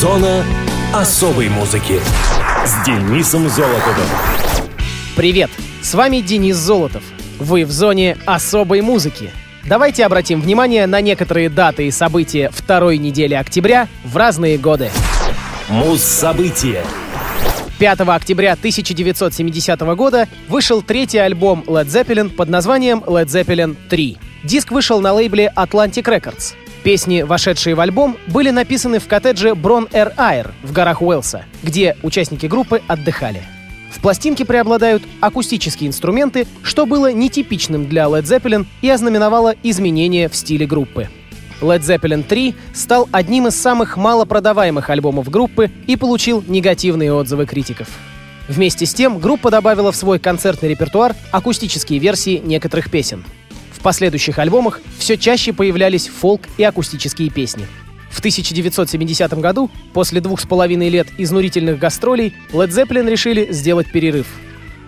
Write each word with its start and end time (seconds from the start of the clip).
Зона 0.00 0.42
особой 0.94 1.50
музыки 1.50 2.00
с 2.64 2.86
Денисом 2.86 3.50
Золотовым. 3.50 4.06
Привет, 5.14 5.50
с 5.82 5.92
вами 5.92 6.22
Денис 6.22 6.56
Золотов. 6.56 7.02
Вы 7.38 7.66
в 7.66 7.70
зоне 7.70 8.16
особой 8.24 8.80
музыки. 8.80 9.30
Давайте 9.66 10.06
обратим 10.06 10.40
внимание 10.40 10.86
на 10.86 11.02
некоторые 11.02 11.50
даты 11.50 11.86
и 11.86 11.90
события 11.90 12.48
второй 12.50 12.96
недели 12.96 13.34
октября 13.34 13.88
в 14.02 14.16
разные 14.16 14.56
годы. 14.56 14.90
Муз-события. 15.68 16.82
5 17.78 18.00
октября 18.00 18.54
1970 18.54 19.80
года 19.80 20.28
вышел 20.48 20.80
третий 20.80 21.18
альбом 21.18 21.62
Led 21.66 21.88
Zeppelin 21.88 22.30
под 22.30 22.48
названием 22.48 23.00
Led 23.00 23.26
Zeppelin 23.26 23.76
3. 23.90 24.16
Диск 24.44 24.72
вышел 24.72 25.02
на 25.02 25.12
лейбле 25.12 25.52
Atlantic 25.54 26.04
Records. 26.04 26.54
Песни, 26.82 27.22
вошедшие 27.22 27.74
в 27.74 27.80
альбом, 27.80 28.16
были 28.26 28.50
написаны 28.50 29.00
в 29.00 29.06
коттедже 29.06 29.54
Брон 29.54 29.88
Эр 29.92 30.12
Айр 30.16 30.52
в 30.62 30.72
горах 30.72 31.02
Уэлса, 31.02 31.44
где 31.62 31.96
участники 32.02 32.46
группы 32.46 32.80
отдыхали. 32.88 33.42
В 33.90 34.00
пластинке 34.00 34.46
преобладают 34.46 35.02
акустические 35.20 35.88
инструменты, 35.88 36.46
что 36.62 36.86
было 36.86 37.12
нетипичным 37.12 37.86
для 37.86 38.04
Led 38.04 38.22
Zeppelin 38.22 38.66
и 38.80 38.88
ознаменовало 38.88 39.54
изменения 39.62 40.28
в 40.28 40.36
стиле 40.36 40.66
группы. 40.66 41.08
Led 41.60 41.80
Zeppelin 41.80 42.22
3 42.22 42.54
стал 42.72 43.08
одним 43.12 43.48
из 43.48 43.60
самых 43.60 43.98
малопродаваемых 43.98 44.88
альбомов 44.88 45.28
группы 45.28 45.70
и 45.86 45.96
получил 45.96 46.42
негативные 46.46 47.12
отзывы 47.12 47.44
критиков. 47.44 47.88
Вместе 48.48 48.86
с 48.86 48.94
тем, 48.94 49.18
группа 49.18 49.50
добавила 49.50 49.92
в 49.92 49.96
свой 49.96 50.18
концертный 50.18 50.70
репертуар 50.70 51.14
акустические 51.30 51.98
версии 51.98 52.40
некоторых 52.42 52.90
песен. 52.90 53.24
В 53.80 53.82
последующих 53.82 54.38
альбомах 54.38 54.80
все 54.98 55.16
чаще 55.16 55.52
появлялись 55.52 56.06
фолк 56.06 56.42
и 56.58 56.62
акустические 56.62 57.30
песни. 57.30 57.66
В 58.10 58.18
1970 58.20 59.32
году, 59.34 59.70
после 59.92 60.20
двух 60.20 60.40
с 60.40 60.46
половиной 60.46 60.88
лет 60.88 61.08
изнурительных 61.18 61.78
гастролей, 61.78 62.34
Led 62.52 62.68
Zeppelin 62.68 63.08
решили 63.10 63.52
сделать 63.52 63.90
перерыв— 63.90 64.26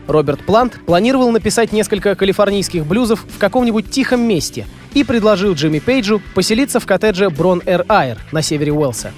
Роберт 0.06 0.44
Плант 0.44 0.80
планировал 0.84 1.30
написать 1.30 1.72
несколько 1.72 2.14
калифорнийских 2.14 2.86
блюзов 2.86 3.24
в 3.28 3.38
каком-нибудь 3.38 3.90
тихом 3.90 4.20
месте 4.22 4.66
и 4.94 5.04
предложил 5.04 5.54
Джимми 5.54 5.78
Пейджу 5.78 6.20
поселиться 6.34 6.80
в 6.80 6.86
коттедже 6.86 7.30
Брон 7.30 7.62
Эр 7.64 7.84
Айр 7.88 8.18
на 8.32 8.42
севере 8.42 8.72
Уэлса. 8.72 9.12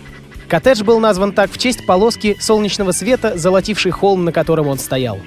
Коттедж 0.48 0.82
был 0.84 1.00
назван 1.00 1.32
так 1.32 1.50
в 1.50 1.58
честь 1.58 1.86
полоски 1.86 2.36
солнечного 2.38 2.92
света, 2.92 3.36
золотившей 3.36 3.92
холм, 3.92 4.24
на 4.24 4.32
котором 4.32 4.68
он 4.68 4.78
стоял. 4.78 5.18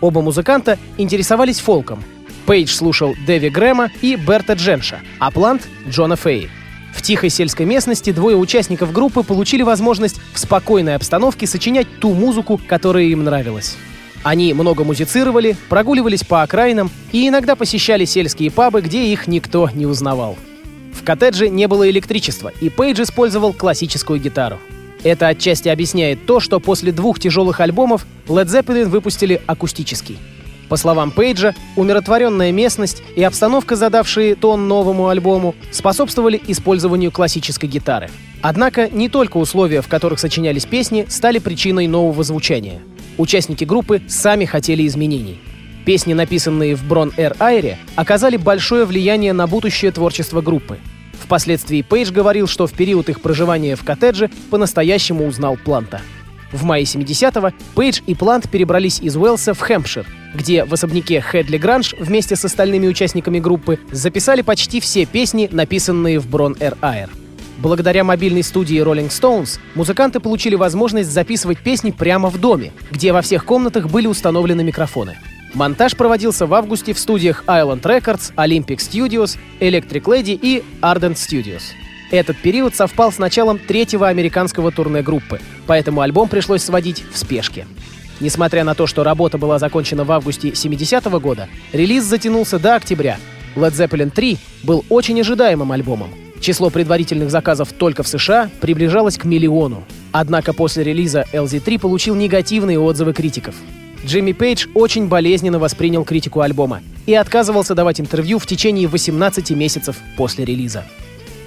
Оба 0.00 0.20
музыканта 0.20 0.78
интересовались 0.98 1.60
фолком. 1.60 2.02
Пейдж 2.46 2.70
слушал 2.74 3.14
Дэви 3.26 3.48
Грэма 3.48 3.90
и 4.02 4.16
Берта 4.16 4.52
Дженша, 4.52 5.00
а 5.18 5.30
Плант— 5.30 5.68
Джона 5.88 6.16
Фей. 6.16 6.50
В 6.94 7.02
тихой 7.02 7.30
сельской 7.30 7.66
местности 7.66 8.12
двое 8.12 8.36
участников 8.36 8.92
группы 8.92 9.22
получили 9.22 9.62
возможность 9.62 10.20
в 10.32 10.38
спокойной 10.38 10.94
обстановке 10.94 11.46
сочинять 11.46 11.86
ту 12.00 12.14
музыку, 12.14 12.60
которая 12.66 13.04
им 13.04 13.24
нравилась. 13.24 13.76
Они 14.22 14.54
много 14.54 14.84
музицировали, 14.84 15.56
прогуливались 15.68 16.24
по 16.24 16.42
окраинам 16.42 16.90
и 17.12 17.28
иногда 17.28 17.56
посещали 17.56 18.04
сельские 18.04 18.50
пабы, 18.50 18.80
где 18.80 19.06
их 19.06 19.26
никто 19.26 19.68
не 19.74 19.86
узнавал. 19.86 20.38
В 20.92 21.04
коттедже 21.04 21.48
не 21.48 21.66
было 21.66 21.90
электричества, 21.90 22.52
и 22.60 22.68
Пейдж 22.70 23.02
использовал 23.02 23.52
классическую 23.52 24.20
гитару. 24.20 24.58
Это 25.02 25.28
отчасти 25.28 25.68
объясняет 25.68 26.24
то, 26.24 26.40
что 26.40 26.60
после 26.60 26.92
двух 26.92 27.18
тяжелых 27.18 27.60
альбомов 27.60 28.06
Led 28.26 28.46
Zeppelin 28.46 28.86
выпустили 28.86 29.42
акустический. 29.46 30.18
По 30.68 30.76
словам 30.76 31.10
Пейджа, 31.10 31.54
умиротворенная 31.76 32.52
местность 32.52 33.02
и 33.16 33.22
обстановка, 33.22 33.76
задавшие 33.76 34.34
тон 34.34 34.66
новому 34.68 35.08
альбому, 35.08 35.54
способствовали 35.70 36.40
использованию 36.48 37.10
классической 37.10 37.66
гитары. 37.68 38.10
Однако 38.42 38.88
не 38.88 39.08
только 39.08 39.36
условия, 39.36 39.80
в 39.80 39.88
которых 39.88 40.18
сочинялись 40.20 40.66
песни, 40.66 41.06
стали 41.08 41.38
причиной 41.38 41.86
нового 41.86 42.22
звучания— 42.24 42.80
Участники 43.16 43.64
группы 43.64 44.02
сами 44.08 44.44
хотели 44.44 44.86
изменений. 44.86 45.38
Песни, 45.84 46.14
написанные 46.14 46.74
в 46.74 46.84
Брон 46.84 47.12
Эр 47.16 47.36
Айре, 47.38 47.78
оказали 47.94 48.36
большое 48.36 48.86
влияние 48.86 49.32
на 49.32 49.46
будущее 49.46 49.92
творчество 49.92 50.40
группы. 50.40 50.78
Впоследствии 51.12 51.82
Пейдж 51.82 52.10
говорил, 52.10 52.48
что 52.48 52.66
в 52.66 52.72
период 52.72 53.08
их 53.08 53.20
проживания 53.20 53.76
в 53.76 53.84
коттедже 53.84 54.30
по-настоящему 54.50 55.26
узнал 55.26 55.56
Планта. 55.56 56.00
В 56.54 56.62
мае 56.62 56.84
70-го 56.84 57.50
Пейдж 57.74 58.00
и 58.06 58.14
Плант 58.14 58.48
перебрались 58.48 59.00
из 59.00 59.16
Уэлса 59.16 59.54
в 59.54 59.58
Хэмпшир, 59.58 60.06
где 60.36 60.64
в 60.64 60.72
особняке 60.72 61.20
Хедли 61.20 61.58
Гранж 61.58 61.96
вместе 61.98 62.36
с 62.36 62.44
остальными 62.44 62.86
участниками 62.86 63.40
группы 63.40 63.80
записали 63.90 64.40
почти 64.42 64.78
все 64.78 65.04
песни, 65.04 65.48
написанные 65.50 66.20
в 66.20 66.28
Брон 66.28 66.56
Эр 66.60 66.76
Айр. 66.80 67.10
Благодаря 67.58 68.04
мобильной 68.04 68.44
студии 68.44 68.80
Rolling 68.80 69.08
Stones 69.08 69.58
музыканты 69.74 70.20
получили 70.20 70.54
возможность 70.54 71.10
записывать 71.10 71.58
песни 71.58 71.90
прямо 71.90 72.30
в 72.30 72.38
доме, 72.38 72.72
где 72.92 73.12
во 73.12 73.20
всех 73.20 73.44
комнатах 73.44 73.88
были 73.90 74.06
установлены 74.06 74.62
микрофоны. 74.62 75.16
Монтаж 75.54 75.96
проводился 75.96 76.46
в 76.46 76.54
августе 76.54 76.92
в 76.92 77.00
студиях 77.00 77.42
Island 77.48 77.82
Records, 77.82 78.32
Olympic 78.36 78.78
Studios, 78.78 79.38
Electric 79.58 80.02
Lady 80.02 80.38
и 80.40 80.62
Ardent 80.82 81.14
Studios. 81.14 81.62
Этот 82.14 82.36
период 82.36 82.76
совпал 82.76 83.10
с 83.10 83.18
началом 83.18 83.58
третьего 83.58 84.06
американского 84.06 84.70
турне 84.70 85.02
группы, 85.02 85.40
поэтому 85.66 86.00
альбом 86.00 86.28
пришлось 86.28 86.62
сводить 86.62 87.02
в 87.12 87.18
спешке. 87.18 87.66
Несмотря 88.20 88.62
на 88.62 88.76
то, 88.76 88.86
что 88.86 89.02
работа 89.02 89.36
была 89.36 89.58
закончена 89.58 90.04
в 90.04 90.12
августе 90.12 90.54
70 90.54 91.06
-го 91.06 91.18
года, 91.18 91.48
релиз 91.72 92.04
затянулся 92.04 92.60
до 92.60 92.76
октября. 92.76 93.18
Led 93.56 93.72
Zeppelin 93.72 94.10
3 94.10 94.38
был 94.62 94.84
очень 94.90 95.20
ожидаемым 95.20 95.72
альбомом, 95.72 96.10
Число 96.40 96.70
предварительных 96.70 97.30
заказов 97.30 97.72
только 97.72 98.04
в 98.04 98.08
США 98.08 98.48
приближалось 98.60 99.18
к 99.18 99.24
миллиону. 99.24 99.82
Однако 100.12 100.52
после 100.52 100.84
релиза 100.84 101.24
LZ3 101.32 101.80
получил 101.80 102.14
негативные 102.14 102.78
отзывы 102.78 103.12
критиков. 103.12 103.56
Джимми 104.06 104.32
Пейдж 104.32 104.66
очень 104.74 105.08
болезненно 105.08 105.58
воспринял 105.58 106.04
критику 106.04 106.42
альбома 106.42 106.82
и 107.06 107.14
отказывался 107.14 107.74
давать 107.74 107.98
интервью 107.98 108.38
в 108.38 108.46
течение 108.46 108.86
18 108.86 109.50
месяцев 109.50 109.96
после 110.16 110.44
релиза. 110.44 110.84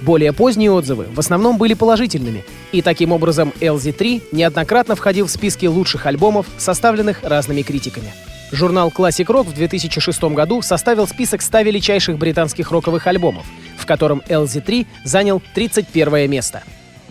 Более 0.02 0.32
поздние 0.32 0.70
отзывы 0.70 1.06
в 1.12 1.18
основном 1.18 1.58
были 1.58 1.74
положительными, 1.74 2.44
и 2.72 2.82
таким 2.82 3.12
образом 3.12 3.52
LZ3 3.60 4.22
неоднократно 4.32 4.94
входил 4.94 5.26
в 5.26 5.30
списки 5.30 5.66
лучших 5.66 6.06
альбомов, 6.06 6.46
составленных 6.56 7.22
разными 7.22 7.62
критиками. 7.62 8.12
Журнал 8.52 8.92
Classic 8.96 9.26
Rock 9.26 9.48
в 9.48 9.54
2006 9.54 10.22
году 10.24 10.62
составил 10.62 11.06
список 11.06 11.42
100 11.42 11.60
величайших 11.60 12.16
британских 12.18 12.70
роковых 12.70 13.06
альбомов, 13.06 13.44
в 13.76 13.84
котором 13.86 14.22
LZ3 14.28 14.86
занял 15.04 15.42
31 15.54 16.30
место. 16.30 16.62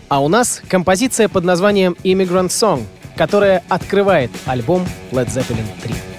А 0.08 0.20
у 0.22 0.28
нас 0.28 0.62
композиция 0.68 1.28
под 1.28 1.44
названием 1.44 1.96
Immigrant 2.02 2.48
Song, 2.48 2.84
которая 3.16 3.62
открывает 3.68 4.30
альбом 4.46 4.86
Led 5.12 5.26
Zeppelin 5.26 5.66
3. 5.82 6.17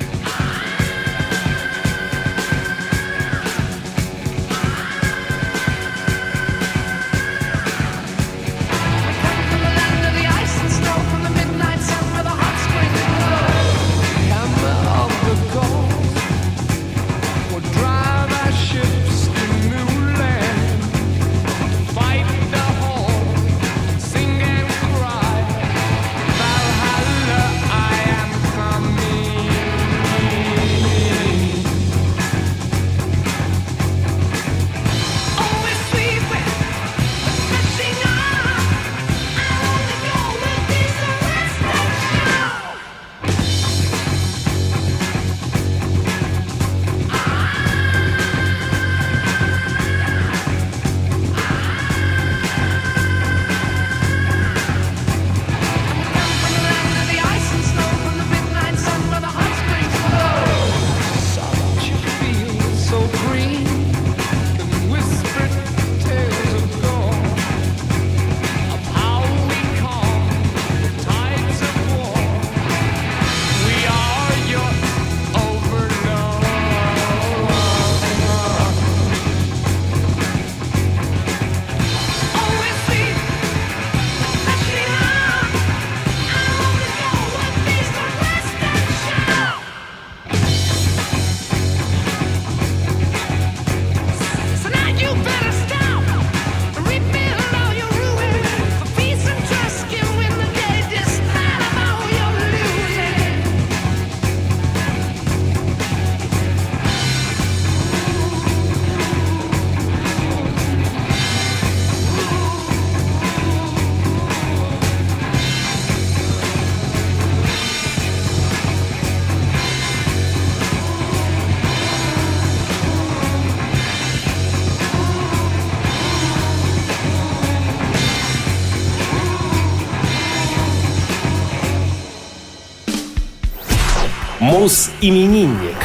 Мус-именинник. 134.50 135.78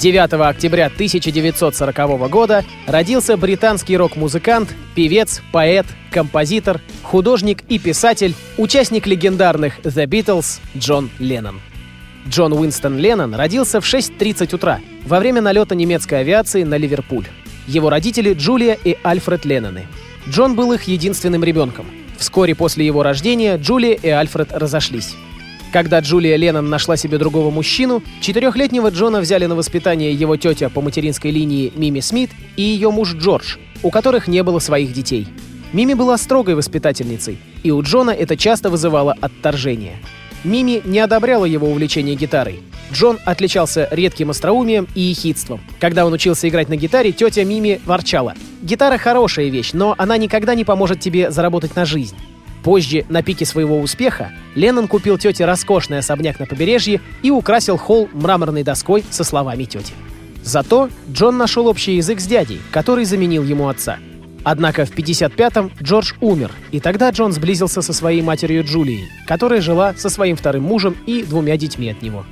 9 0.00 0.32
октября 0.32 0.86
1940 0.86 2.28
года 2.28 2.64
родился 2.88 3.36
британский 3.36 3.96
рок-музыкант, 3.96 4.74
певец, 4.96 5.40
поэт, 5.52 5.86
композитор, 6.10 6.80
художник 7.04 7.62
и 7.68 7.78
писатель, 7.78 8.34
участник 8.58 9.06
легендарных 9.06 9.78
The 9.84 10.06
Beatles 10.06 10.58
Джон 10.76 11.10
Леннон. 11.20 11.60
Джон 12.28 12.52
Уинстон 12.54 12.98
Леннон 12.98 13.36
родился 13.36 13.80
в 13.80 13.84
6.30 13.84 14.52
утра 14.52 14.80
во 15.06 15.20
время 15.20 15.40
налета 15.40 15.76
немецкой 15.76 16.22
авиации 16.22 16.64
на 16.64 16.76
Ливерпуль. 16.76 17.26
Его 17.68 17.88
родители 17.88 18.34
Джулия 18.34 18.76
и 18.82 18.98
Альфред 19.04 19.44
Ленноны. 19.44 19.86
Джон 20.28 20.56
был 20.56 20.72
их 20.72 20.82
единственным 20.84 21.44
ребенком. 21.44 21.86
Вскоре 22.18 22.56
после 22.56 22.84
его 22.84 23.04
рождения 23.04 23.56
Джулия 23.58 23.94
и 23.94 24.08
Альфред 24.08 24.50
разошлись. 24.50 25.14
Когда 25.72 26.00
Джулия 26.00 26.36
Леннон 26.36 26.68
нашла 26.68 26.98
себе 26.98 27.16
другого 27.16 27.50
мужчину, 27.50 28.02
четырехлетнего 28.20 28.90
Джона 28.90 29.20
взяли 29.22 29.46
на 29.46 29.54
воспитание 29.54 30.12
его 30.12 30.36
тетя 30.36 30.68
по 30.68 30.82
материнской 30.82 31.30
линии 31.30 31.72
Мими 31.74 32.00
Смит 32.00 32.30
и 32.56 32.62
ее 32.62 32.90
муж 32.90 33.14
Джордж, 33.14 33.56
у 33.82 33.90
которых 33.90 34.28
не 34.28 34.42
было 34.42 34.58
своих 34.58 34.92
детей. 34.92 35.26
Мими 35.72 35.94
была 35.94 36.18
строгой 36.18 36.56
воспитательницей, 36.56 37.38
и 37.62 37.70
у 37.70 37.80
Джона 37.82 38.10
это 38.10 38.36
часто 38.36 38.68
вызывало 38.68 39.16
отторжение. 39.18 39.96
Мими 40.44 40.82
не 40.84 40.98
одобряла 40.98 41.46
его 41.46 41.70
увлечение 41.70 42.16
гитарой. 42.16 42.60
Джон 42.92 43.18
отличался 43.24 43.88
редким 43.90 44.28
остроумием 44.28 44.86
и 44.94 45.00
ехидством. 45.00 45.62
Когда 45.80 46.04
он 46.04 46.12
учился 46.12 46.46
играть 46.50 46.68
на 46.68 46.76
гитаре, 46.76 47.12
тетя 47.12 47.44
Мими 47.44 47.80
ворчала. 47.86 48.34
«Гитара 48.60 48.98
хорошая 48.98 49.48
вещь, 49.48 49.70
но 49.72 49.94
она 49.96 50.18
никогда 50.18 50.54
не 50.54 50.64
поможет 50.64 51.00
тебе 51.00 51.30
заработать 51.30 51.74
на 51.76 51.86
жизнь». 51.86 52.16
Позже, 52.62 53.04
на 53.08 53.22
пике 53.22 53.44
своего 53.44 53.80
успеха, 53.80 54.30
Леннон 54.54 54.86
купил 54.86 55.18
тете 55.18 55.44
роскошный 55.44 55.98
особняк 55.98 56.38
на 56.38 56.46
побережье 56.46 57.00
и 57.22 57.30
украсил 57.30 57.76
холл 57.76 58.08
мраморной 58.12 58.62
доской 58.62 59.04
со 59.10 59.24
словами 59.24 59.64
тети. 59.64 59.92
Зато 60.44 60.88
Джон 61.10 61.38
нашел 61.38 61.66
общий 61.66 61.96
язык 61.96 62.20
с 62.20 62.26
дядей, 62.26 62.60
который 62.70 63.04
заменил 63.04 63.42
ему 63.42 63.68
отца. 63.68 63.98
Однако 64.44 64.84
в 64.84 64.90
55-м 64.90 65.70
Джордж 65.80 66.14
умер, 66.20 66.50
и 66.72 66.80
тогда 66.80 67.10
Джон 67.10 67.32
сблизился 67.32 67.80
со 67.80 67.92
своей 67.92 68.22
матерью 68.22 68.64
Джулией, 68.64 69.08
которая 69.26 69.60
жила 69.60 69.94
со 69.96 70.08
своим 70.08 70.36
вторым 70.36 70.64
мужем 70.64 70.96
и 71.06 71.22
двумя 71.22 71.56
детьми 71.56 71.90
от 71.90 72.02
него. 72.02 72.24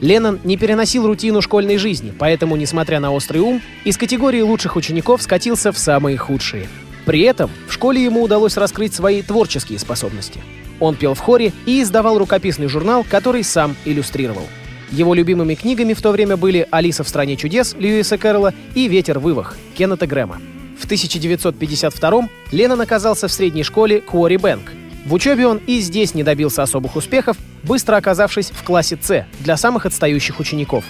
Леннон 0.00 0.40
не 0.42 0.56
переносил 0.56 1.06
рутину 1.06 1.40
школьной 1.40 1.78
жизни, 1.78 2.12
поэтому, 2.18 2.56
несмотря 2.56 2.98
на 2.98 3.12
острый 3.12 3.38
ум, 3.38 3.62
из 3.84 3.96
категории 3.96 4.40
лучших 4.40 4.74
учеников 4.74 5.22
скатился 5.22 5.70
в 5.70 5.78
самые 5.78 6.16
худшие– 6.16 6.66
при 7.04 7.22
этом 7.22 7.50
в 7.68 7.72
школе 7.72 8.02
ему 8.02 8.22
удалось 8.22 8.56
раскрыть 8.56 8.94
свои 8.94 9.22
творческие 9.22 9.78
способности. 9.78 10.40
Он 10.80 10.96
пел 10.96 11.14
в 11.14 11.20
хоре 11.20 11.52
и 11.66 11.82
издавал 11.82 12.18
рукописный 12.18 12.68
журнал, 12.68 13.04
который 13.08 13.44
сам 13.44 13.76
иллюстрировал. 13.84 14.46
Его 14.90 15.14
любимыми 15.14 15.54
книгами 15.54 15.94
в 15.94 16.02
то 16.02 16.10
время 16.10 16.36
были 16.36 16.66
«Алиса 16.70 17.02
в 17.02 17.08
стране 17.08 17.36
чудес» 17.36 17.74
Льюиса 17.78 18.18
Кэрролла 18.18 18.52
и 18.74 18.88
«Ветер 18.88 19.18
вывах» 19.18 19.56
Кеннета 19.76 20.06
Грэма. 20.06 20.40
В 20.78 20.84
1952 20.84 22.28
Леннон 22.50 22.80
оказался 22.80 23.28
в 23.28 23.32
средней 23.32 23.62
школе 23.62 24.00
Куори 24.00 24.36
Бэнк. 24.36 24.72
В 25.06 25.14
учебе 25.14 25.46
он 25.46 25.60
и 25.66 25.80
здесь 25.80 26.14
не 26.14 26.22
добился 26.22 26.62
особых 26.62 26.96
успехов, 26.96 27.36
быстро 27.62 27.96
оказавшись 27.96 28.50
в 28.50 28.62
классе 28.62 28.98
С 29.00 29.24
для 29.40 29.56
самых 29.56 29.86
отстающих 29.86 30.40
учеников. 30.40 30.84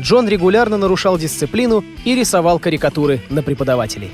Джон 0.00 0.28
регулярно 0.28 0.76
нарушал 0.76 1.16
дисциплину 1.16 1.84
и 2.04 2.14
рисовал 2.14 2.58
карикатуры 2.58 3.20
на 3.30 3.42
преподавателей. 3.42 4.10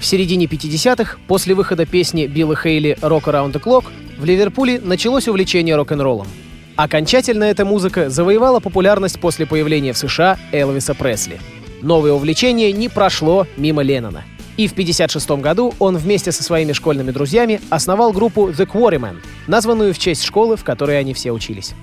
В 0.00 0.06
середине 0.06 0.46
50-х, 0.46 1.18
после 1.26 1.54
выхода 1.54 1.84
песни 1.84 2.26
Билла 2.26 2.54
Хейли 2.54 2.96
«Rock 3.00 3.24
Around 3.24 3.52
the 3.52 3.60
Clock», 3.60 3.86
в 4.16 4.24
Ливерпуле 4.24 4.80
началось 4.80 5.26
увлечение 5.26 5.74
рок-н-роллом. 5.74 6.28
Окончательно 6.76 7.44
эта 7.44 7.64
музыка 7.64 8.08
завоевала 8.08 8.60
популярность 8.60 9.18
после 9.18 9.44
появления 9.44 9.92
в 9.92 9.98
США 9.98 10.38
Элвиса 10.52 10.94
Пресли. 10.94 11.40
Новое 11.82 12.12
увлечение 12.12 12.70
не 12.70 12.88
прошло 12.88 13.46
мимо 13.56 13.82
Леннона. 13.82 14.22
И 14.56 14.68
в 14.68 14.72
1956 14.72 15.42
году 15.42 15.74
он 15.80 15.96
вместе 15.96 16.30
со 16.30 16.44
своими 16.44 16.72
школьными 16.72 17.10
друзьями 17.10 17.60
основал 17.68 18.12
группу 18.12 18.48
The 18.48 18.66
Quarrymen, 18.66 19.16
названную 19.48 19.94
в 19.94 19.98
честь 19.98 20.24
школы, 20.24 20.56
в 20.56 20.62
которой 20.62 20.98
они 20.98 21.12
все 21.14 21.32
учились. 21.32 21.74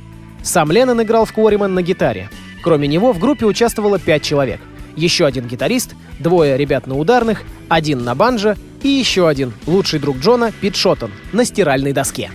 Сам 0.41 0.71
Леннон 0.71 1.01
играл 1.01 1.25
в 1.25 1.35
Quarrymen 1.35 1.67
на 1.67 1.81
гитаре. 1.81 2.29
Кроме 2.63 2.88
него 2.88 3.12
в 3.12 3.19
группе 3.19 3.45
участвовало 3.45 4.00
пять 4.00 4.23
человек— 4.23 4.62
еще 4.95 5.25
один 5.25 5.47
гитарист, 5.47 5.95
двое 6.19 6.57
ребят 6.57 6.88
на 6.88 6.95
ударных, 6.97 7.44
один 7.69 8.03
на 8.03 8.15
банджо 8.15 8.56
и 8.83 8.89
еще 8.89 9.27
один, 9.27 9.53
лучший 9.65 10.00
друг 10.00 10.18
Джона, 10.18 10.51
Пит 10.51 10.75
Шоттон, 10.75 11.12
на 11.33 11.45
стиральной 11.45 11.92
доске. 11.92 12.31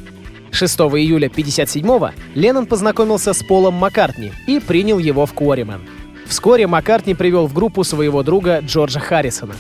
6 0.53 0.79
июля 0.81 1.29
1957-го 1.29 2.11
Леннон 2.35 2.67
познакомился 2.67 3.33
с 3.33 3.43
Полом 3.43 3.75
Маккартни 3.75 4.33
и 4.47 4.59
принял 4.59 4.99
его 4.99 5.27
в 5.27 5.33
Quarrymen. 5.33 5.81
Вскоре 6.27 6.67
Маккартни 6.67 7.15
привел 7.15 7.47
в 7.47 7.55
группу 7.55 7.85
своего 7.85 8.23
друга 8.23 8.61
Джорджа 8.61 9.01
Харрисона. 9.01 9.55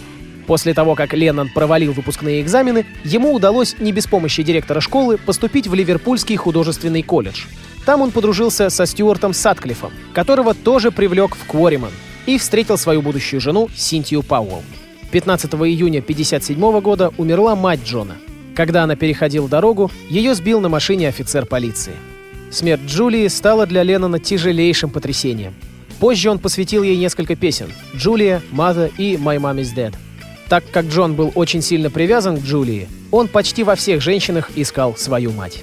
После 0.47 0.75
того, 0.75 0.97
как 0.97 1.15
Леннон 1.15 1.49
провалил 1.49 1.93
выпускные 1.93 2.43
экзамены, 2.43 2.85
ему 3.05 3.33
удалось 3.33 3.77
не 3.79 3.93
без 3.93 4.07
помощи 4.09 4.43
директора 4.43 4.81
школы 4.81 5.17
поступить 5.17 5.69
в 5.69 5.75
Ливерпульский 5.75 6.35
художественный 6.35 7.03
колледж. 7.03 7.45
Там 7.87 8.03
он 8.03 8.11
подружился 8.11 8.69
со 8.69 8.85
Стюартом 8.85 9.33
Сатклифом, 9.33 9.93
которого 10.13 10.55
тоже 10.55 10.91
привлек 10.91 11.37
в 11.37 11.49
Quarrymen— 11.49 11.93
и 12.27 12.39
встретил 12.39 12.79
свою 12.79 13.03
будущую 13.03 13.41
жену 13.41 13.69
Синтию 13.75 14.23
Пауэлл. 14.23 14.63
15 15.11 15.53
июня 15.55 16.01
1957 16.01 16.81
года 16.81 17.13
умерла 17.19 17.57
мать 17.57 17.81
Джона. 17.85 18.17
Когда 18.55 18.85
она 18.85 18.97
переходила 18.97 19.49
дорогу, 19.49 19.91
ее 20.09 20.35
сбил 20.35 20.61
на 20.61 20.69
машине 20.69 21.09
офицер 21.09 21.47
полиции. 21.47 21.95
Смерть 22.51 22.83
Джулии 22.87 23.29
стала 23.29 23.67
для 23.67 23.83
Леннона 23.83 24.19
тяжелейшим 24.19 24.91
потрясением. 24.91 25.55
Позже 25.99 26.31
он 26.31 26.39
посвятил 26.39 26.83
ей 26.83 26.97
несколько 26.97 27.37
песен 27.37 27.69
«Джулия», 27.95 28.43
«Mother» 28.53 28.93
и 28.97 29.17
«My 29.17 29.39
Mom 29.39 29.61
is 29.61 29.75
Dead». 29.75 29.95
Так 30.49 30.65
как 30.73 30.87
Джон 30.87 31.15
был 31.15 31.31
очень 31.35 31.63
сильно 31.63 31.91
привязан 31.91 32.39
к 32.39 32.45
Джулии, 32.45 32.89
он 33.13 33.29
почти 33.29 33.63
во 33.63 33.77
всех 33.77 34.01
женщинах 34.01 34.51
искал 34.57 34.97
свою 34.97 35.31
мать. 35.31 35.63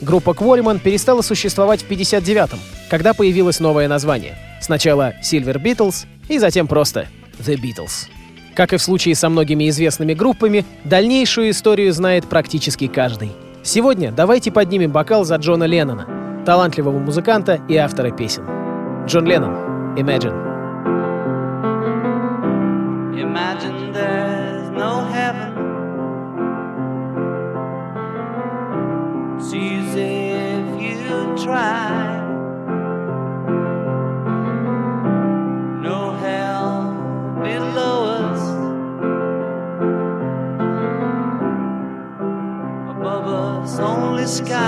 Группа 0.00 0.30
Quarrymen 0.30 0.78
перестала 0.78 1.22
существовать 1.22 1.82
в 1.82 1.88
59-м, 1.88 2.58
когда 2.90 3.14
появилось 3.14 3.60
новое 3.60 3.88
название— 3.88 4.36
Сначала 4.60 5.14
Silver 5.22 5.62
Beatles 5.62 6.06
и 6.28 6.38
затем 6.38 6.66
просто 6.66 7.06
The 7.38 7.56
Beatles. 7.56 8.08
Как 8.54 8.72
и 8.72 8.76
в 8.76 8.82
случае 8.82 9.14
со 9.14 9.28
многими 9.28 9.68
известными 9.68 10.14
группами, 10.14 10.64
дальнейшую 10.84 11.50
историю 11.50 11.92
знает 11.92 12.28
практически 12.28 12.88
каждый. 12.88 13.30
Сегодня 13.62 14.10
давайте 14.10 14.50
поднимем 14.50 14.90
бокал 14.90 15.24
за 15.24 15.36
Джона 15.36 15.64
Леннона, 15.64 16.42
талантливого 16.44 16.98
музыканта 16.98 17.60
и 17.68 17.76
автора 17.76 18.10
песен. 18.10 18.44
Джон 19.06 19.26
Леннон, 19.26 19.96
Imagine. 19.96 20.46
Imagine 23.14 23.77
try. 31.48 32.20
No 35.82 36.00
hell 36.22 36.76
below 37.42 37.96
us, 38.20 38.42
above 42.94 43.26
us 43.26 43.78
only 43.78 44.26
sky. 44.26 44.67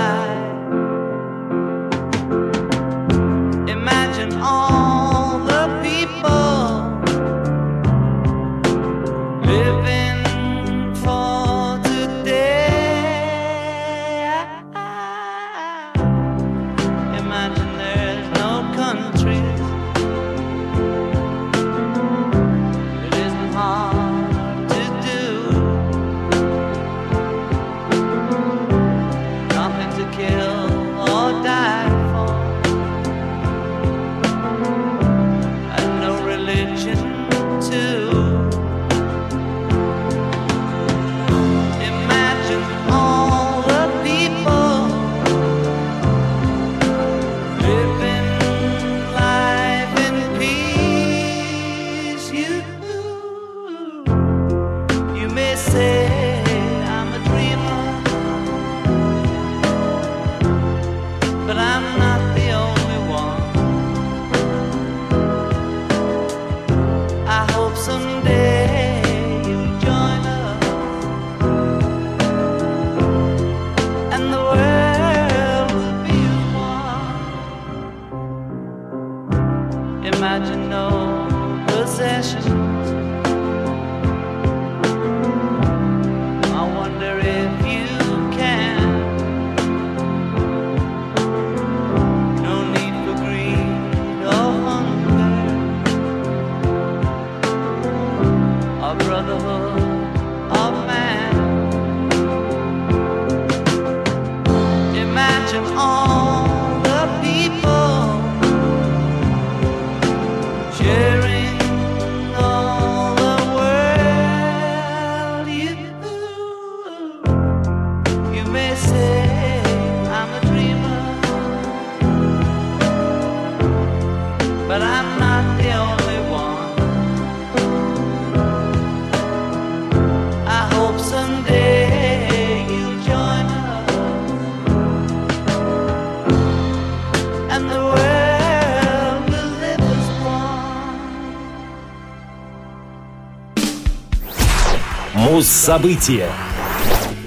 События. 145.61 146.27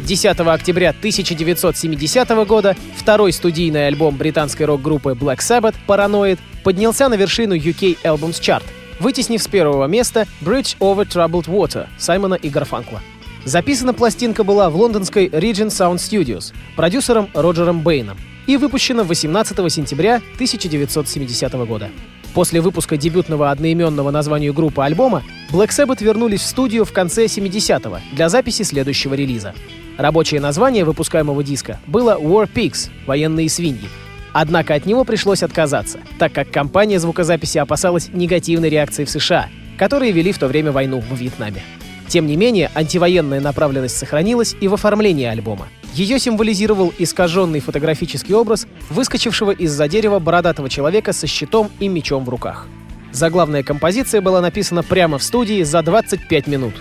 10 0.03 0.41
октября 0.41 0.91
1970 0.91 2.29
года 2.49 2.76
второй 2.97 3.33
студийный 3.33 3.87
альбом 3.87 4.17
британской 4.17 4.67
рок-группы 4.67 5.11
Black 5.11 5.38
Sabbath 5.38 5.76
«Paranoid» 5.87 6.41
поднялся 6.64 7.09
на 7.09 7.14
вершину 7.14 7.55
UK 7.55 7.99
Albums 8.03 8.41
Chart, 8.41 8.64
вытеснив 8.99 9.41
с 9.41 9.47
первого 9.47 9.87
места 9.87 10.26
«Bridge 10.41 10.76
Over 10.81 11.07
Troubled 11.07 11.47
Water» 11.47 11.87
Саймона 11.97 12.35
и 12.35 12.49
Гарфанкла. 12.49 13.00
Записана 13.45 13.95
пластинка 13.95 14.43
была 14.43 14.69
в 14.69 14.75
лондонской 14.75 15.29
Regent 15.29 15.69
Sound 15.69 15.99
Studios 15.99 16.53
продюсером 16.75 17.29
Роджером 17.35 17.83
Бэйном 17.83 18.19
и 18.49 18.57
выпущена 18.57 19.05
18 19.05 19.73
сентября 19.73 20.17
1970 20.17 21.53
года. 21.69 21.88
После 22.35 22.61
выпуска 22.61 22.97
дебютного 22.97 23.53
одноименного 23.53 24.11
названию 24.11 24.53
группы 24.53 24.83
альбома 24.83 25.23
Black 25.54 25.68
Sabbath 25.68 26.02
вернулись 26.02 26.40
в 26.40 26.46
студию 26.46 26.84
в 26.84 26.92
конце 26.92 27.26
70-го 27.26 28.00
для 28.11 28.28
записи 28.28 28.62
следующего 28.64 29.14
релиза. 29.14 29.54
Рабочее 29.96 30.40
название 30.40 30.84
выпускаемого 30.84 31.44
диска 31.44 31.78
было 31.87 32.18
War 32.20 32.50
Pigs— 32.52 32.90
«Военные 33.06 33.49
свиньи». 33.49 33.88
Однако 34.32 34.75
от 34.75 34.84
него 34.84 35.04
пришлось 35.04 35.44
отказаться, 35.44 36.00
так 36.18 36.32
как 36.32 36.50
компания 36.50 36.99
звукозаписи 36.99 37.58
опасалась 37.58 38.08
негативной 38.12 38.68
реакции 38.68 39.04
в 39.04 39.11
США, 39.11 39.49
которые 39.78 40.11
вели 40.11 40.32
в 40.32 40.38
то 40.38 40.49
время 40.49 40.73
войну 40.73 40.99
в 40.99 41.14
Вьетнаме. 41.14 41.62
Тем 42.08 42.26
не 42.26 42.34
менее, 42.34 42.68
антивоенная 42.75 43.40
направленность 43.40 43.96
сохранилась 43.96 44.56
и 44.61 44.66
в 44.66 44.75
оформлении 44.75 45.26
альбома. 45.26 45.68
Ее 45.94 46.18
символизировал 46.18 46.92
искаженный 46.99 47.61
фотографический 47.61 48.34
образ 48.34 48.66
выскочившего 48.90 49.52
из-за 49.52 49.87
дерева 49.87 50.18
бородатого 50.18 50.68
человека 50.68 51.12
со 51.12 51.28
щитом 51.28 51.70
и 51.78 51.87
мечом 51.87 52.25
в 52.25 52.28
руках. 52.28 52.66
Заглавная 53.14 53.62
композиция 53.62 54.21
была 54.21 54.40
написана 54.40 54.83
прямо 54.83 55.18
в 55.18 55.23
студии 55.23 55.62
за 55.62 55.83
25 55.83 56.47
минут. 56.49 56.75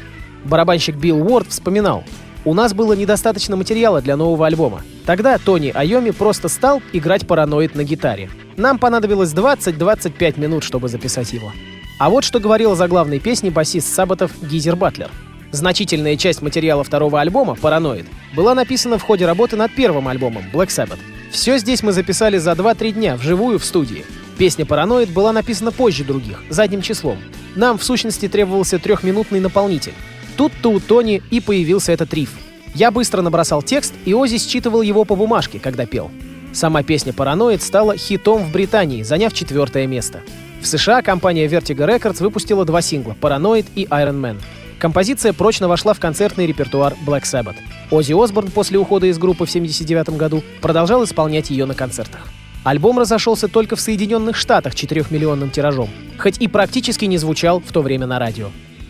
Барабанщик 0.43 0.95
Билл 0.95 1.21
Уорд 1.21 1.47
вспоминал, 1.49 2.03
«У 2.43 2.53
нас 2.53 2.73
было 2.73 2.93
недостаточно 2.93 3.55
материала 3.55 4.01
для 4.01 4.17
нового 4.17 4.47
альбома. 4.47 4.81
Тогда 5.05 5.37
Тони 5.37 5.71
Айоми 5.73 6.09
просто 6.09 6.49
стал 6.49 6.81
играть 6.91 7.25
параноид 7.27 7.75
на 7.75 7.83
гитаре. 7.83 8.29
Нам 8.57 8.79
понадобилось 8.79 9.33
20-25 9.33 10.39
минут, 10.39 10.63
чтобы 10.63 10.89
записать 10.89 11.31
его». 11.31 11.53
А 11.99 12.09
вот 12.09 12.23
что 12.23 12.39
говорил 12.39 12.71
о 12.71 12.75
заглавной 12.75 13.19
песне 13.19 13.51
басист 13.51 13.93
Сабатов 13.93 14.31
Гизер 14.41 14.75
Батлер– 14.75 15.11
Значительная 15.53 16.17
часть 16.17 16.41
материала 16.41 16.83
второго 16.83 17.21
альбома 17.21 17.53
«Параноид» 17.53 18.07
была 18.35 18.55
написана 18.55 18.97
в 18.97 19.03
ходе 19.03 19.27
работы 19.27 19.55
над 19.55 19.71
первым 19.71 20.07
альбомом 20.07 20.45
«Black 20.51 20.69
Sabbath». 20.69 20.97
Все 21.31 21.59
здесь 21.59 21.83
мы 21.83 21.91
записали 21.91 22.39
за 22.39 22.53
2-3 22.53 22.91
дня, 22.93 23.15
вживую 23.17 23.59
в 23.59 23.63
студии. 23.63 24.03
Песня 24.37 24.65
«Параноид» 24.65 25.09
была 25.09 25.31
написана 25.31 25.71
позже 25.71 26.03
других, 26.03 26.41
задним 26.49 26.81
числом. 26.81 27.17
Нам, 27.55 27.77
в 27.77 27.83
сущности, 27.83 28.27
требовался 28.27 28.79
трехминутный 28.79 29.39
наполнитель. 29.39 29.93
Тут-то 30.37 30.71
у 30.71 30.79
Тони 30.79 31.21
и 31.29 31.39
появился 31.39 31.91
этот 31.91 32.13
риф. 32.13 32.31
Я 32.73 32.89
быстро 32.89 33.21
набросал 33.21 33.61
текст, 33.61 33.93
и 34.05 34.13
Ози 34.15 34.39
считывал 34.39 34.81
его 34.81 35.05
по 35.05 35.15
бумажке, 35.15 35.59
когда 35.59 35.85
пел. 35.85 36.09
Сама 36.51 36.81
песня 36.81 37.13
«Параноид» 37.13 37.61
стала 37.61 37.95
хитом 37.95 38.43
в 38.43 38.51
Британии, 38.51 39.03
заняв 39.03 39.33
четвертое 39.33 39.85
место. 39.85 40.21
В 40.61 40.67
США 40.67 41.01
компания 41.01 41.45
Vertigo 41.45 41.87
Records 41.87 42.21
выпустила 42.21 42.65
два 42.65 42.81
сингла 42.81 43.15
«Параноид» 43.19 43.67
и 43.75 43.85
«Iron 43.85 44.19
Man». 44.19 44.41
Композиция 44.79 45.33
прочно 45.33 45.67
вошла 45.67 45.93
в 45.93 45.99
концертный 45.99 46.47
репертуар 46.47 46.95
Black 47.05 47.23
Sabbath. 47.23 47.55
Оззи 47.91 48.13
Осборн 48.13 48.49
после 48.49 48.79
ухода 48.79 49.07
из 49.07 49.17
группы 49.17 49.45
в 49.45 49.49
1979 49.49 50.17
году 50.17 50.43
продолжал 50.61 51.03
исполнять 51.03 51.51
ее 51.51 51.65
на 51.65 51.75
концертах. 51.75 52.27
Альбом 52.63 52.97
разошелся 52.97 53.49
только 53.49 53.75
в 53.75 53.81
Соединенных 53.81 54.37
Штатах 54.37 54.73
4-миллионным 54.73 55.51
тиражом, 55.51 55.89
хоть 56.17 56.37
и 56.39 56.47
практически 56.47 57.05
не 57.05 57.17
звучал 57.17 57.59
в 57.59 57.71
то 57.71 57.81
время 57.81 58.07
на 58.07 58.19
радио. 58.19 58.49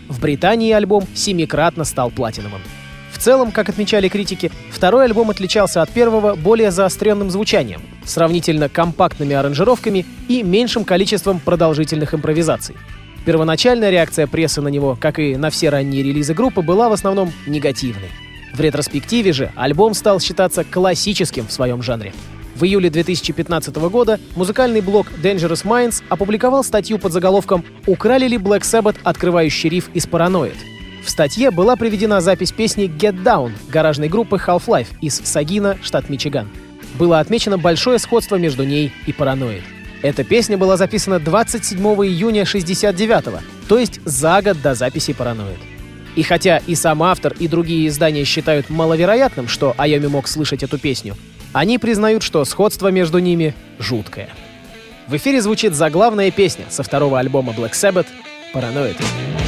В 0.09 0.21
Британии 0.21 0.71
альбом 0.71 1.05
семикратно 1.15 1.83
стал 1.83 2.11
платиновым. 2.11 2.61
В 3.11 3.17
целом, 3.17 3.51
как 3.51 3.69
отмечали 3.69 4.09
критики, 4.09 4.51
второй 4.71 5.05
альбом 5.05 5.29
отличался 5.29 5.81
от 5.81 5.89
первого 5.89 6.35
более 6.35 6.71
заостренным 6.71 7.31
звучанием, 7.31 7.81
сравнительно 8.03 8.69
компактными 8.69 9.33
аранжировками 9.33 10.05
и 10.27 10.43
меньшим 10.43 10.83
количеством 10.83 11.39
продолжительных 11.39 12.13
импровизаций. 12.13 12.75
Первоначальная 13.25 13.89
реакция 13.89 14.27
прессы 14.27 14.61
на 14.61 14.67
него, 14.67 14.97
как 14.99 15.17
и 15.17 15.35
на 15.37 15.49
все 15.49 15.69
ранние 15.69 16.03
релизы 16.03 16.33
группы, 16.33 16.61
была 16.61 16.89
в 16.89 16.93
основном 16.93 17.31
негативной. 17.47 18.09
В 18.53 18.59
ретроспективе 18.59 19.31
же 19.31 19.51
альбом 19.55 19.93
стал 19.93 20.19
считаться 20.19 20.63
классическим 20.63 21.47
в 21.47 21.53
своем 21.53 21.81
жанре. 21.81 22.13
В 22.55 22.65
июле 22.65 22.89
2015 22.89 23.75
года 23.75 24.19
музыкальный 24.36 24.81
блог 24.81 25.07
Dangerous 25.24 25.65
Minds 25.65 26.03
опубликовал 26.10 26.63
статью 26.63 27.00
под 27.00 27.12
заголовком 27.12 27.65
«Украли 27.88 28.27
ли 28.27 28.38
Black 28.38 28.62
Sabbath 28.62 28.98
открывающий 29.03 29.69
риф 29.69 29.89
из 29.93 30.05
Paranoid?». 30.05 30.55
В 31.03 31.10
статье 31.10 31.51
была 31.51 31.75
приведена 31.75 32.22
запись 32.22 32.51
песни 32.51 32.86
«Get 32.86 33.24
Down» 33.24 33.51
гаражной 33.69 34.07
группы 34.07 34.38
Half-Life 34.38 34.88
из 35.01 35.15
Сагина, 35.15 35.77
штат 35.81 36.10
Мичиган. 36.10 36.48
Было 37.00 37.19
отмечено 37.19 37.57
большое 37.57 37.98
сходство 37.98 38.36
между 38.36 38.63
ней 38.63 38.91
и 39.07 39.12
Paranoid. 39.12 39.63
Эта 40.03 40.24
песня 40.24 40.57
была 40.57 40.77
записана 40.77 41.19
27 41.19 41.79
июня 41.79 42.43
69-го, 42.43 43.39
то 43.67 43.79
есть 43.79 44.00
за 44.05 44.41
год 44.41 44.62
до 44.62 44.75
записи 44.75 45.13
«Параноид». 45.13 45.60
И 46.15 46.22
хотя 46.24 46.57
и 46.57 46.75
сам 46.75 47.01
автор, 47.01 47.33
и 47.39 47.48
другие 47.48 47.88
издания 47.88 48.24
считают 48.25 48.69
маловероятным, 48.69 49.48
что 49.48 49.74
Айоми 49.77 50.07
мог 50.07 50.27
слышать 50.27 50.62
эту 50.62 50.77
песню, 50.77 51.15
они 51.53 51.77
признают, 51.77 52.24
что 52.24 52.43
сходство 52.45 52.89
между 52.89 53.19
ними 53.19 53.53
жуткое. 53.79 54.29
В 55.07 55.15
эфире 55.15 55.41
звучит 55.41 55.74
заглавная 55.74 56.31
песня 56.31 56.65
со 56.69 56.83
второго 56.83 57.19
альбома 57.19 57.53
Black 57.53 57.72
Sabbath 57.74 58.07
«Параноид». 58.53 58.98
Зона 58.98 59.42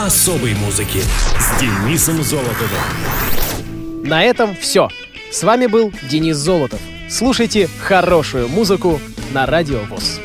особой 0.00 0.54
музыки 0.54 1.02
с 1.38 1.60
Денисом 1.60 2.22
Золотовым. 2.22 2.80
На 4.02 4.24
этом 4.24 4.56
все. 4.56 4.88
С 5.30 5.42
вами 5.42 5.66
был 5.66 5.92
Денис 6.10 6.36
Золотов. 6.36 6.80
Слушайте 7.10 7.68
хорошую 7.80 8.48
музыку 8.48 8.98
на 9.32 9.44
Радио 9.44 9.80
ВОЗ. 9.90 10.20